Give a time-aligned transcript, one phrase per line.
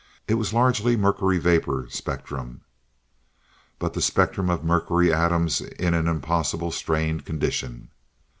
[0.27, 2.61] It was largely mercury vapor spectrum,
[3.77, 7.89] but the spectrum of mercury atoms in an impossibly strained condition.